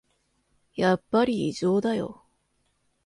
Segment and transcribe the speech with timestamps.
[0.73, 2.23] やっぱり異常だよ